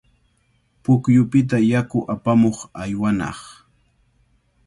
[0.83, 3.39] Pukyupita yaku apamuq aywanaq.